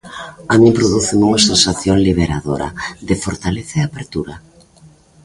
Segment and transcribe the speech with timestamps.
[0.51, 2.69] A min prodúceme unha sensación liberadora,
[3.07, 4.35] de fortaleza e apertura.